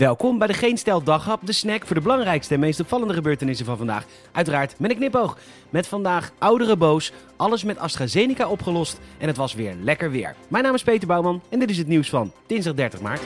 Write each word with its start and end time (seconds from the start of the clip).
Welkom 0.00 0.38
bij 0.38 0.46
de 0.46 0.54
Geen 0.54 0.78
Stel 0.78 1.02
Daghap, 1.02 1.46
de 1.46 1.52
snack 1.52 1.86
voor 1.86 1.96
de 1.96 2.02
belangrijkste 2.02 2.54
en 2.54 2.60
meest 2.60 2.80
opvallende 2.80 3.14
gebeurtenissen 3.14 3.66
van 3.66 3.76
vandaag. 3.76 4.04
Uiteraard 4.32 4.78
met 4.78 4.90
een 4.90 4.96
knipoog. 4.96 5.38
Met 5.70 5.86
vandaag 5.86 6.32
oudere 6.38 6.76
boos, 6.76 7.12
alles 7.36 7.64
met 7.64 7.78
AstraZeneca 7.78 8.48
opgelost 8.48 9.00
en 9.18 9.26
het 9.26 9.36
was 9.36 9.54
weer 9.54 9.74
lekker 9.82 10.10
weer. 10.10 10.34
Mijn 10.48 10.64
naam 10.64 10.74
is 10.74 10.82
Peter 10.82 11.08
Bouwman 11.08 11.42
en 11.48 11.58
dit 11.58 11.70
is 11.70 11.78
het 11.78 11.86
nieuws 11.86 12.08
van 12.08 12.32
dinsdag 12.46 12.74
30 12.74 13.00
maart. 13.00 13.20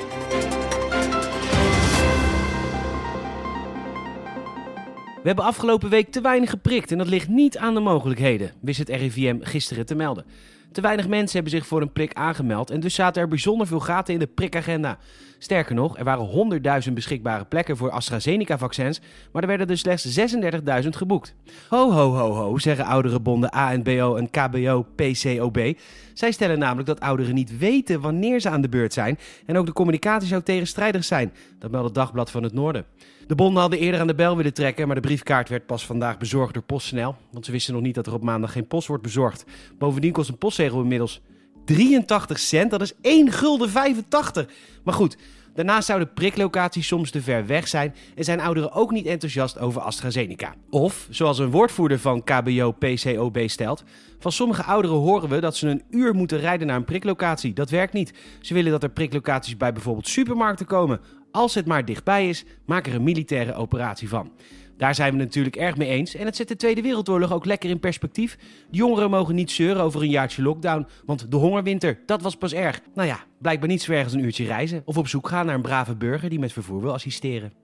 We 5.22 5.30
hebben 5.30 5.44
afgelopen 5.44 5.90
week 5.90 6.10
te 6.10 6.20
weinig 6.20 6.50
geprikt 6.50 6.92
en 6.92 6.98
dat 6.98 7.08
ligt 7.08 7.28
niet 7.28 7.58
aan 7.58 7.74
de 7.74 7.80
mogelijkheden, 7.80 8.52
wist 8.60 8.78
het 8.78 8.88
RIVM 8.88 9.38
gisteren 9.40 9.86
te 9.86 9.94
melden. 9.94 10.24
Te 10.74 10.80
weinig 10.80 11.08
mensen 11.08 11.34
hebben 11.34 11.52
zich 11.52 11.66
voor 11.66 11.80
een 11.80 11.92
prik 11.92 12.12
aangemeld 12.12 12.70
en 12.70 12.80
dus 12.80 12.94
zaten 12.94 13.22
er 13.22 13.28
bijzonder 13.28 13.66
veel 13.66 13.80
gaten 13.80 14.14
in 14.14 14.20
de 14.20 14.26
prikagenda. 14.26 14.98
Sterker 15.38 15.74
nog, 15.74 15.98
er 15.98 16.04
waren 16.04 16.60
100.000 16.86 16.92
beschikbare 16.92 17.44
plekken 17.44 17.76
voor 17.76 17.90
AstraZeneca-vaccins, 17.90 19.00
maar 19.32 19.42
er 19.42 19.48
werden 19.48 19.68
er 19.68 19.78
slechts 19.78 20.18
36.000 20.82 20.88
geboekt. 20.88 21.34
Ho, 21.68 21.90
ho, 21.90 22.14
ho, 22.14 22.32
ho, 22.32 22.58
zeggen 22.58 22.84
oudere 22.84 23.20
bonden 23.20 23.50
ANBO 23.50 24.16
en 24.16 24.30
KBO 24.30 24.86
PCOB. 24.94 25.78
Zij 26.14 26.32
stellen 26.32 26.58
namelijk 26.58 26.86
dat 26.86 27.00
ouderen 27.00 27.34
niet 27.34 27.58
weten 27.58 28.00
wanneer 28.00 28.40
ze 28.40 28.48
aan 28.48 28.60
de 28.60 28.68
beurt 28.68 28.92
zijn 28.92 29.18
en 29.46 29.56
ook 29.56 29.66
de 29.66 29.72
communicatie 29.72 30.28
zou 30.28 30.42
tegenstrijdig 30.42 31.04
zijn. 31.04 31.32
Dat 31.58 31.70
meldt 31.70 31.86
het 31.86 31.94
Dagblad 31.94 32.30
van 32.30 32.42
het 32.42 32.52
Noorden. 32.52 32.84
De 33.26 33.34
bonden 33.34 33.60
hadden 33.60 33.78
eerder 33.78 34.00
aan 34.00 34.06
de 34.06 34.14
bel 34.14 34.36
willen 34.36 34.54
trekken, 34.54 34.86
maar 34.86 34.96
de 34.96 35.02
briefkaart 35.02 35.48
werd 35.48 35.66
pas 35.66 35.86
vandaag 35.86 36.18
bezorgd 36.18 36.54
door 36.54 36.62
PostNL. 36.62 37.14
Want 37.30 37.44
ze 37.44 37.52
wisten 37.52 37.74
nog 37.74 37.82
niet 37.82 37.94
dat 37.94 38.06
er 38.06 38.14
op 38.14 38.22
maandag 38.22 38.52
geen 38.52 38.66
post 38.66 38.88
wordt 38.88 39.02
bezorgd. 39.02 39.44
Bovendien 39.78 40.12
kost 40.12 40.28
een 40.28 40.38
postzegel 40.64 40.82
inmiddels 40.82 41.20
83 41.64 42.38
cent. 42.38 42.70
Dat 42.70 42.80
is 42.80 42.92
1 43.00 43.32
gulden 43.32 43.70
85. 43.70 44.46
Maar 44.84 44.94
goed, 44.94 45.16
daarnaast 45.54 45.86
zouden 45.86 46.12
priklocaties 46.12 46.86
soms 46.86 47.10
te 47.10 47.22
ver 47.22 47.46
weg 47.46 47.68
zijn 47.68 47.94
en 48.14 48.24
zijn 48.24 48.40
ouderen 48.40 48.72
ook 48.72 48.90
niet 48.90 49.06
enthousiast 49.06 49.58
over 49.58 49.80
AstraZeneca. 49.80 50.54
Of, 50.70 51.06
zoals 51.10 51.38
een 51.38 51.50
woordvoerder 51.50 51.98
van 51.98 52.24
KBO-PCOB 52.24 53.38
stelt, 53.46 53.84
van 54.18 54.32
sommige 54.32 54.62
ouderen 54.62 54.96
horen 54.96 55.28
we 55.28 55.40
dat 55.40 55.56
ze 55.56 55.68
een 55.68 55.82
uur 55.90 56.14
moeten 56.14 56.38
rijden 56.38 56.66
naar 56.66 56.76
een 56.76 56.84
priklocatie. 56.84 57.52
Dat 57.52 57.70
werkt 57.70 57.92
niet. 57.92 58.14
Ze 58.40 58.54
willen 58.54 58.70
dat 58.70 58.82
er 58.82 58.90
priklocaties 58.90 59.56
bij 59.56 59.72
bijvoorbeeld 59.72 60.08
supermarkten 60.08 60.66
komen. 60.66 61.00
Als 61.30 61.54
het 61.54 61.66
maar 61.66 61.84
dichtbij 61.84 62.28
is, 62.28 62.44
maak 62.66 62.86
er 62.86 62.94
een 62.94 63.02
militaire 63.02 63.54
operatie 63.54 64.08
van. 64.08 64.32
Daar 64.76 64.94
zijn 64.94 65.12
we 65.12 65.18
natuurlijk 65.18 65.56
erg 65.56 65.76
mee 65.76 65.88
eens 65.88 66.14
en 66.14 66.26
het 66.26 66.36
zet 66.36 66.48
de 66.48 66.56
Tweede 66.56 66.82
Wereldoorlog 66.82 67.32
ook 67.32 67.44
lekker 67.44 67.70
in 67.70 67.80
perspectief. 67.80 68.36
De 68.70 68.76
jongeren 68.76 69.10
mogen 69.10 69.34
niet 69.34 69.50
zeuren 69.50 69.82
over 69.82 70.02
een 70.02 70.10
jaartje 70.10 70.42
lockdown, 70.42 70.86
want 71.04 71.30
de 71.30 71.36
hongerwinter, 71.36 71.98
dat 72.06 72.22
was 72.22 72.36
pas 72.36 72.52
erg. 72.52 72.80
Nou 72.94 73.08
ja, 73.08 73.18
blijkbaar 73.38 73.68
niet 73.68 73.82
zo 73.82 73.92
erg 73.92 74.04
als 74.04 74.12
een 74.12 74.24
uurtje 74.24 74.44
reizen 74.44 74.82
of 74.84 74.98
op 74.98 75.08
zoek 75.08 75.28
gaan 75.28 75.46
naar 75.46 75.54
een 75.54 75.62
brave 75.62 75.96
burger 75.96 76.28
die 76.28 76.38
met 76.38 76.52
vervoer 76.52 76.80
wil 76.80 76.92
assisteren. 76.92 77.63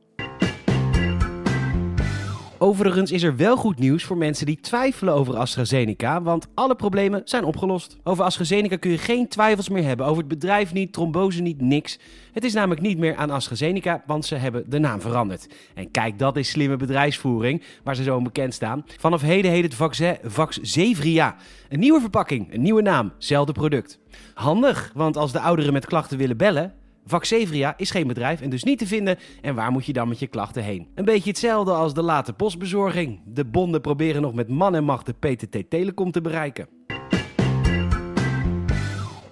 Overigens 2.62 3.12
is 3.12 3.22
er 3.22 3.36
wel 3.36 3.56
goed 3.56 3.78
nieuws 3.78 4.04
voor 4.04 4.16
mensen 4.16 4.46
die 4.46 4.60
twijfelen 4.60 5.14
over 5.14 5.36
AstraZeneca, 5.36 6.22
want 6.22 6.46
alle 6.54 6.74
problemen 6.74 7.22
zijn 7.24 7.44
opgelost. 7.44 7.96
Over 8.04 8.24
AstraZeneca 8.24 8.76
kun 8.76 8.90
je 8.90 8.98
geen 8.98 9.28
twijfels 9.28 9.68
meer 9.68 9.84
hebben, 9.84 10.06
over 10.06 10.18
het 10.18 10.28
bedrijf 10.28 10.72
niet, 10.72 10.92
trombose 10.92 11.42
niet, 11.42 11.60
niks. 11.60 11.98
Het 12.32 12.44
is 12.44 12.52
namelijk 12.52 12.80
niet 12.80 12.98
meer 12.98 13.16
aan 13.16 13.30
AstraZeneca, 13.30 14.02
want 14.06 14.24
ze 14.24 14.34
hebben 14.34 14.64
de 14.70 14.78
naam 14.78 15.00
veranderd. 15.00 15.46
En 15.74 15.90
kijk, 15.90 16.18
dat 16.18 16.36
is 16.36 16.48
slimme 16.48 16.76
bedrijfsvoering, 16.76 17.62
waar 17.82 17.96
ze 17.96 18.02
zo 18.02 18.22
bekend 18.22 18.54
staan. 18.54 18.84
Vanaf 18.98 19.20
heden 19.20 19.50
heet 19.50 19.64
het 19.64 19.74
vaccin 19.74 20.16
Vaxzevria. 20.22 21.36
Een 21.68 21.80
nieuwe 21.80 22.00
verpakking, 22.00 22.54
een 22.54 22.62
nieuwe 22.62 22.82
naam, 22.82 23.12
zelfde 23.18 23.52
product. 23.52 23.98
Handig, 24.34 24.90
want 24.94 25.16
als 25.16 25.32
de 25.32 25.40
ouderen 25.40 25.72
met 25.72 25.86
klachten 25.86 26.18
willen 26.18 26.36
bellen, 26.36 26.74
Vaxevria 27.04 27.74
is 27.76 27.90
geen 27.90 28.06
bedrijf 28.06 28.40
en 28.40 28.50
dus 28.50 28.64
niet 28.64 28.78
te 28.78 28.86
vinden. 28.86 29.18
En 29.40 29.54
waar 29.54 29.70
moet 29.70 29.86
je 29.86 29.92
dan 29.92 30.08
met 30.08 30.18
je 30.18 30.26
klachten 30.26 30.62
heen? 30.62 30.88
Een 30.94 31.04
beetje 31.04 31.30
hetzelfde 31.30 31.72
als 31.72 31.94
de 31.94 32.02
late 32.02 32.32
postbezorging. 32.32 33.20
De 33.24 33.44
bonden 33.44 33.80
proberen 33.80 34.22
nog 34.22 34.34
met 34.34 34.48
man 34.48 34.74
en 34.74 34.84
macht 34.84 35.06
de 35.06 35.12
PTT 35.12 35.70
Telecom 35.70 36.10
te 36.10 36.20
bereiken. 36.20 36.79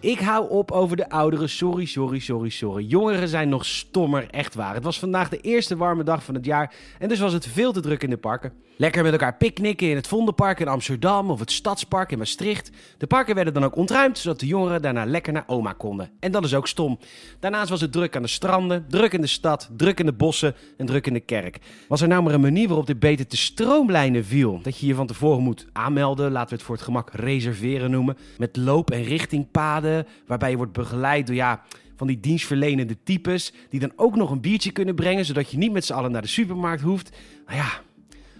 Ik 0.01 0.21
hou 0.21 0.51
op 0.51 0.71
over 0.71 0.97
de 0.97 1.11
ouderen. 1.11 1.49
Sorry, 1.49 1.85
sorry, 1.85 2.19
sorry, 2.19 2.49
sorry. 2.49 2.85
Jongeren 2.85 3.29
zijn 3.29 3.49
nog 3.49 3.65
stommer, 3.65 4.31
echt 4.31 4.55
waar. 4.55 4.75
Het 4.75 4.85
was 4.85 4.99
vandaag 4.99 5.29
de 5.29 5.41
eerste 5.41 5.77
warme 5.77 6.03
dag 6.03 6.25
van 6.25 6.35
het 6.35 6.45
jaar 6.45 6.75
en 6.99 7.09
dus 7.09 7.19
was 7.19 7.33
het 7.33 7.47
veel 7.47 7.73
te 7.73 7.81
druk 7.81 8.03
in 8.03 8.11
de 8.11 8.17
parken. 8.17 8.53
Lekker 8.77 9.03
met 9.03 9.13
elkaar 9.13 9.37
picknicken 9.37 9.89
in 9.89 9.97
het 9.97 10.07
Vondelpark 10.07 10.61
in 10.61 10.69
Amsterdam 10.69 11.31
of 11.31 11.41
het 11.41 11.53
Stadspark 11.53 12.13
in 12.13 12.19
Maastricht. 12.19 12.71
De 12.99 13.07
parken 13.07 13.35
werden 13.35 13.55
dan 13.55 13.65
ook 13.65 13.77
ontruimd, 13.77 14.19
zodat 14.19 14.41
de 14.41 14.47
jongeren 14.47 14.83
daarna 14.83 15.05
lekker 15.05 15.33
naar 15.33 15.45
oma 15.47 15.73
konden. 15.73 16.11
En 16.21 16.33
dat 16.33 16.45
is 16.45 16.55
ook 16.55 16.69
stom. 16.69 16.99
Daarnaast 17.41 17.71
was 17.71 17.81
het 17.81 17.93
druk 17.93 18.17
aan 18.17 18.23
de 18.23 18.29
stranden, 18.29 18.85
druk 18.89 19.13
in 19.13 19.21
de 19.21 19.27
stad, 19.27 19.71
druk 19.77 20.01
in 20.01 20.07
de 20.07 20.13
bossen 20.13 20.55
en 20.77 20.87
druk 20.87 21.07
in 21.07 21.13
de 21.13 21.21
kerk. 21.21 21.59
Was 21.89 22.01
er 22.01 22.09
nou 22.09 22.23
maar 22.23 22.35
een 22.35 22.41
manier 22.41 22.69
waarop 22.69 22.87
dit 22.87 22.99
beter 22.99 23.27
te 23.27 23.37
stroomlijnen 23.37 24.25
viel? 24.25 24.61
Dat 24.63 24.79
je 24.79 24.87
je 24.87 24.95
van 24.95 25.07
tevoren 25.07 25.43
moet 25.43 25.67
aanmelden, 25.73 26.33
laten 26.33 26.49
we 26.49 26.55
het 26.55 26.65
voor 26.65 26.75
het 26.75 26.85
gemak 26.85 27.11
reserveren 27.13 27.91
noemen. 27.91 28.17
Met 28.37 28.57
loop- 28.57 28.91
en 28.91 29.03
richtingpaden, 29.03 29.88
waarbij 30.27 30.51
je 30.51 30.57
wordt 30.57 30.73
begeleid 30.73 31.27
door 31.27 31.37
ja 31.37 31.63
van 31.97 32.07
die 32.07 32.21
dienstverlenende 32.21 32.97
types. 33.03 33.53
Die 33.71 33.81
dan 33.81 33.93
ook 33.97 34.17
nog 34.17 34.31
een 34.31 34.41
biertje 34.41 34.73
kunnen 34.73 34.95
brengen, 34.95 35.25
zodat 35.25 35.51
je 35.51 35.59
niet 35.59 35.73
met 35.73 35.85
z'n 35.85 35.93
allen 35.93 36.13
naar 36.13 36.23
de 36.23 36.29
supermarkt 36.29 36.83
hoeft. 36.83 37.17
Nou 37.47 37.59
ja, 37.59 37.69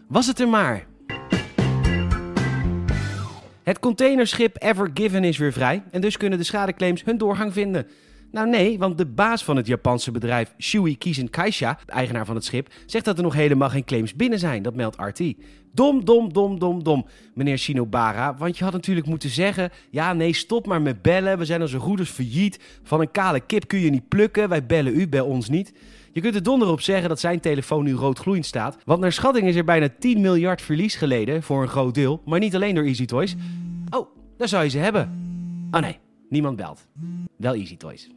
was 0.09 0.27
het 0.27 0.41
er 0.41 0.49
maar. 0.49 0.87
Het 3.63 3.79
containerschip 3.79 4.57
Ever 4.63 4.91
Given 4.95 5.25
is 5.25 5.39
weer 5.39 5.53
vrij 5.53 5.83
en 5.91 6.01
dus 6.01 6.17
kunnen 6.17 6.39
de 6.39 6.45
schadeclaims 6.45 7.05
hun 7.05 7.19
doorgang 7.19 7.53
vinden. 7.53 7.87
Nou 8.31 8.49
nee, 8.49 8.79
want 8.79 8.99
de 8.99 9.07
baas 9.07 9.45
van 9.45 9.57
het 9.57 9.67
Japanse 9.67 10.11
bedrijf 10.11 10.55
Shui 10.59 10.99
Kisen 10.99 11.31
Kaisha, 11.31 11.79
de 11.87 11.93
eigenaar 11.93 12.27
van 12.27 12.35
het 12.35 12.45
schip, 12.45 12.73
zegt 12.87 13.05
dat 13.05 13.17
er 13.17 13.23
nog 13.23 13.35
helemaal 13.35 13.71
geen 13.71 13.85
claims 13.85 14.15
binnen 14.15 14.39
zijn. 14.39 14.63
Dat 14.63 14.75
meldt 14.75 14.97
RT. 14.97 15.35
Dom, 15.73 16.05
dom, 16.05 16.33
dom, 16.33 16.59
dom, 16.59 16.83
dom, 16.83 17.07
meneer 17.35 17.59
Shinobara. 17.59 18.37
Want 18.37 18.59
je 18.59 18.65
had 18.65 18.73
natuurlijk 18.73 19.07
moeten 19.07 19.31
zeggen, 19.31 19.71
ja 19.91 20.13
nee, 20.13 20.33
stop 20.33 20.67
maar 20.67 20.83
met 20.83 21.03
bellen. 21.03 21.39
We 21.39 21.45
zijn 21.45 21.61
al 21.61 21.69
zo 21.69 21.79
goed 21.79 22.09
failliet. 22.09 22.61
Van 22.83 23.01
een 23.01 23.11
kale 23.11 23.41
kip 23.41 23.69
kun 23.69 23.79
je 23.79 23.91
niet 23.91 24.09
plukken. 24.09 24.49
Wij 24.49 24.67
bellen 24.67 25.01
u, 25.01 25.09
bel 25.09 25.27
ons 25.27 25.49
niet. 25.49 25.73
Je 26.13 26.21
kunt 26.21 26.35
er 26.35 26.43
donder 26.43 26.69
op 26.69 26.81
zeggen 26.81 27.09
dat 27.09 27.21
zijn 27.21 27.41
telefoon 27.41 27.85
nu 27.85 27.93
roodgloeiend 27.93 28.47
staat. 28.47 28.79
Want 28.85 29.01
naar 29.01 29.13
schatting 29.13 29.47
is 29.47 29.57
er 29.57 29.65
bijna 29.65 29.89
10 29.99 30.21
miljard 30.21 30.63
verlies 30.63 30.95
geleden 30.95 31.43
voor 31.43 31.63
een 31.63 31.69
groot 31.69 31.95
deel. 31.95 32.23
Maar 32.25 32.39
niet 32.39 32.55
alleen 32.55 32.75
door 32.75 32.85
Easy 32.85 33.05
Toys. 33.05 33.37
Oh, 33.91 34.09
daar 34.37 34.49
zou 34.49 34.65
je 34.65 34.71
ze 34.71 34.79
hebben. 34.79 35.11
Oh 35.71 35.81
nee, 35.81 35.99
niemand 36.29 36.57
belt. 36.57 36.87
Wel 37.37 37.55
Easy 37.55 37.77
Toys. 37.77 38.09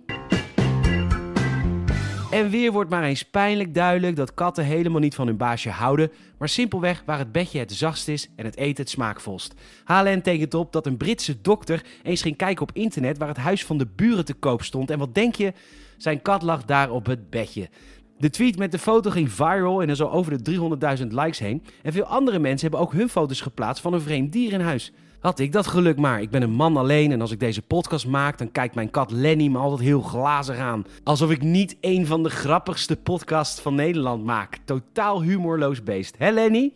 En 2.31 2.49
weer 2.49 2.71
wordt 2.71 2.89
maar 2.89 3.03
eens 3.03 3.23
pijnlijk 3.23 3.73
duidelijk 3.73 4.15
dat 4.15 4.33
katten 4.33 4.65
helemaal 4.65 4.99
niet 4.99 5.15
van 5.15 5.27
hun 5.27 5.37
baasje 5.37 5.69
houden, 5.69 6.11
maar 6.37 6.49
simpelweg 6.49 7.03
waar 7.05 7.17
het 7.17 7.31
bedje 7.31 7.59
het 7.59 7.71
zachtst 7.71 8.07
is 8.07 8.29
en 8.35 8.45
het 8.45 8.57
eten 8.57 8.83
het 8.83 8.89
smaakvolst. 8.89 9.53
HLN 9.83 10.21
tekent 10.21 10.53
op 10.53 10.71
dat 10.71 10.85
een 10.85 10.97
Britse 10.97 11.41
dokter 11.41 11.83
eens 12.03 12.21
ging 12.21 12.37
kijken 12.37 12.61
op 12.63 12.71
internet 12.73 13.17
waar 13.17 13.27
het 13.27 13.37
huis 13.37 13.65
van 13.65 13.77
de 13.77 13.87
buren 13.95 14.25
te 14.25 14.33
koop 14.33 14.63
stond. 14.63 14.89
En 14.89 14.99
wat 14.99 15.15
denk 15.15 15.35
je? 15.35 15.53
Zijn 15.97 16.21
kat 16.21 16.41
lag 16.41 16.65
daar 16.65 16.91
op 16.91 17.05
het 17.05 17.29
bedje. 17.29 17.69
De 18.17 18.29
tweet 18.29 18.57
met 18.57 18.71
de 18.71 18.79
foto 18.79 19.09
ging 19.09 19.31
viral 19.31 19.81
en 19.81 19.89
er 19.89 19.95
zo 19.95 20.07
over 20.07 20.43
de 20.43 20.51
300.000 20.99 21.07
likes 21.07 21.39
heen. 21.39 21.63
En 21.83 21.93
veel 21.93 22.05
andere 22.05 22.39
mensen 22.39 22.69
hebben 22.69 22.87
ook 22.87 22.93
hun 22.93 23.09
foto's 23.09 23.41
geplaatst 23.41 23.81
van 23.81 23.93
een 23.93 24.01
vreemd 24.01 24.31
dier 24.31 24.53
in 24.53 24.61
huis. 24.61 24.91
Had 25.21 25.39
ik 25.39 25.51
dat 25.51 25.67
geluk 25.67 25.97
maar. 25.97 26.21
Ik 26.21 26.29
ben 26.29 26.41
een 26.41 26.51
man 26.51 26.77
alleen 26.77 27.11
en 27.11 27.21
als 27.21 27.31
ik 27.31 27.39
deze 27.39 27.61
podcast 27.61 28.07
maak, 28.07 28.37
dan 28.37 28.51
kijkt 28.51 28.75
mijn 28.75 28.89
kat 28.89 29.11
Lenny 29.11 29.47
me 29.47 29.57
altijd 29.57 29.81
heel 29.81 30.01
glazig 30.01 30.57
aan. 30.57 30.85
Alsof 31.03 31.31
ik 31.31 31.41
niet 31.41 31.77
een 31.81 32.05
van 32.05 32.23
de 32.23 32.29
grappigste 32.29 32.95
podcasts 32.95 33.61
van 33.61 33.75
Nederland 33.75 34.23
maak. 34.25 34.57
Totaal 34.65 35.21
humorloos 35.21 35.83
beest. 35.83 36.15
Hè 36.17 36.31
Lenny? 36.31 36.73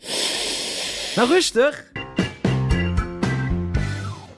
Nou 1.15 1.29
rustig! 1.29 1.91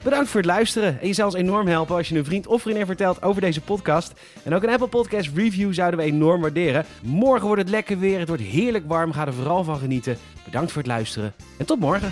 Bedankt 0.02 0.28
voor 0.28 0.40
het 0.40 0.48
luisteren. 0.48 1.00
En 1.00 1.06
je 1.06 1.12
zou 1.12 1.28
ons 1.28 1.36
enorm 1.36 1.66
helpen 1.66 1.96
als 1.96 2.08
je 2.08 2.18
een 2.18 2.24
vriend 2.24 2.46
of 2.46 2.62
vriendin 2.62 2.86
vertelt 2.86 3.22
over 3.22 3.40
deze 3.40 3.60
podcast. 3.60 4.12
En 4.42 4.54
ook 4.54 4.62
een 4.62 4.70
Apple 4.70 4.88
Podcast 4.88 5.30
review 5.34 5.72
zouden 5.72 6.00
we 6.00 6.06
enorm 6.06 6.40
waarderen. 6.40 6.84
Morgen 7.02 7.46
wordt 7.46 7.62
het 7.62 7.70
lekker 7.70 7.98
weer. 7.98 8.18
Het 8.18 8.28
wordt 8.28 8.42
heerlijk 8.42 8.84
warm. 8.88 9.12
Ga 9.12 9.26
er 9.26 9.34
vooral 9.34 9.64
van 9.64 9.78
genieten. 9.78 10.16
Bedankt 10.44 10.72
voor 10.72 10.82
het 10.82 10.90
luisteren. 10.90 11.34
En 11.58 11.66
tot 11.66 11.80
morgen. 11.80 12.10